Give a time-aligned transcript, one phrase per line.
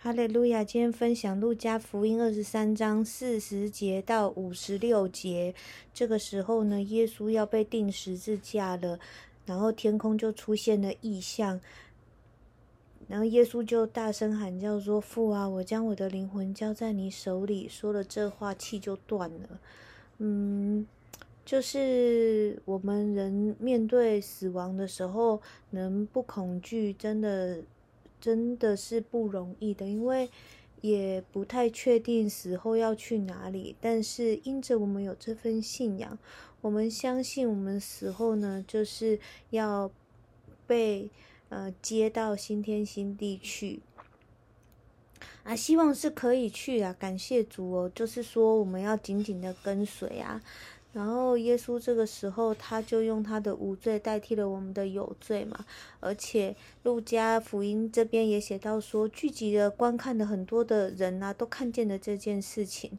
[0.00, 0.62] 哈利路亚！
[0.62, 5.52] 今天分享路加福音二十三章四十节到五十六节。
[5.92, 9.00] 这个时候呢，耶稣要被钉十字架了，
[9.44, 11.60] 然后天空就出现了异象，
[13.08, 19.60] 然后耶稣就大声喊叫说：“父啊，我将我的灵魂交在你手里。”说了这话，气就断了。
[20.18, 20.86] 嗯，
[21.44, 27.58] 就是我们人面对死亡的时候，能不恐惧，真的。
[28.20, 30.30] 真的是不容易的，因为
[30.80, 33.74] 也不太确定死后要去哪里。
[33.80, 36.18] 但是因着我们有这份信仰，
[36.60, 39.18] 我们相信我们死后呢，就是
[39.50, 39.90] 要
[40.66, 41.10] 被
[41.48, 43.80] 呃接到新天新地去
[45.42, 46.94] 啊，希望是可以去啊。
[46.98, 50.42] 感谢主哦，就是说我们要紧紧的跟随啊。
[50.98, 55.64] 然后耶稣这个时候，他就用他的无罪代替了我们的有罪嘛。
[56.00, 62.98] 而且路加福音这边也写到说，聚集了观看的很多的人啊，都看见了这件事情。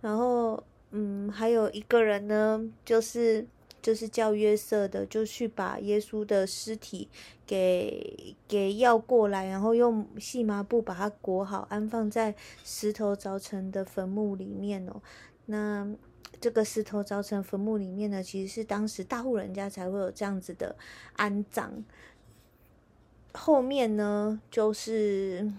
[0.00, 3.46] 然后，嗯，还有一个人呢，就是
[3.82, 7.10] 就是叫约瑟的，就去把耶稣的尸体
[7.46, 15.02] 给给要过来，然后用细麻布把它裹好，安放在石头凿成的坟墓里面哦。
[15.44, 15.94] 那。
[16.40, 20.76] 这个石头凿成坟墓里面呢，其实是当时大户人家才会有这样子的
[21.16, 21.84] 安葬。
[23.32, 25.50] 后面呢，就是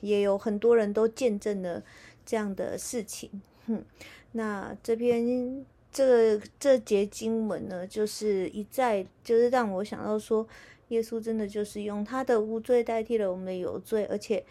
[0.00, 1.82] 也有很多人都见证了
[2.26, 3.42] 这样的事情。
[3.66, 3.84] 哼，
[4.32, 10.46] 那这边这这节经文呢，就是一再就是让我想到说，
[10.88, 14.44] 耶稣真的就是用他的无罪代替了我们的有罪，而且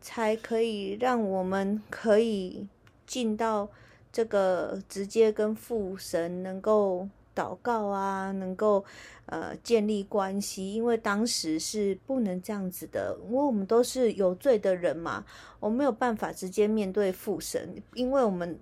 [0.00, 2.66] 才可以让我们可以
[3.06, 3.68] 进到。
[4.16, 8.82] 这个直接跟父神能够祷告啊，能够
[9.26, 15.22] 呃建立关系，因为当时是不能这样子的，因为我们都是有罪的人嘛，
[15.60, 18.58] 我没有办法直接面对父神，因为我们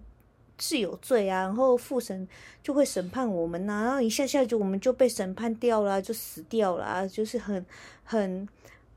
[0.58, 2.27] 是有罪啊，然后父神
[2.60, 7.65] 就会审判我们呐、然后一下下就我们就被审判掉了，就死掉了啊，就是很
[8.03, 8.48] 很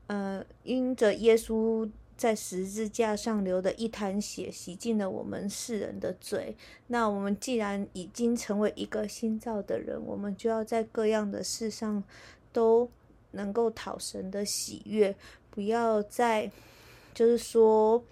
[0.08, 1.88] 呃，因着耶稣。
[2.18, 6.56] 在十字架上流的一滩血，洗净了我们世人的罪。
[6.88, 12.02] 那我们既然已经成为一个新造的人，我们就要在各样的事上
[12.52, 12.90] 都
[13.30, 15.14] 能够讨神的喜悦，
[15.48, 16.50] 不要再
[17.14, 18.02] 就是说，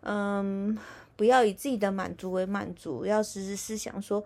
[0.00, 0.76] 嗯，
[1.14, 4.24] 不要以自己的满足为满足，要时时思想说，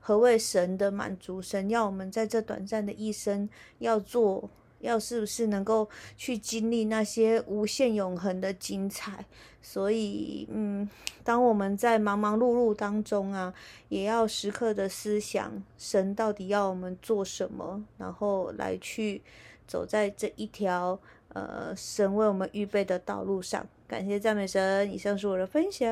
[0.00, 1.40] 何谓神的满足？
[1.40, 3.48] 神要我们在这短暂的一生
[3.78, 4.50] 要做。
[4.86, 9.24] 要是不是能够去经历那些无限永恒的精彩？
[9.60, 10.88] 所以，嗯，
[11.24, 13.52] 当我们在忙忙碌碌当中啊，
[13.88, 19.20] 也要时刻的思想神到底要我们做什么，然后来去
[19.66, 20.96] 走在这一条
[21.30, 23.66] 呃神为我们预备的道路上。
[23.88, 25.86] 感谢赞美神，以上是我的分享。